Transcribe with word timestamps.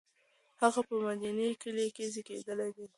هغه 0.61 0.81
په 0.87 0.93
مندني 1.03 1.49
کلي 1.61 1.87
کې 1.95 2.05
زېږېدلې 2.13 2.69
ده. 2.75 2.85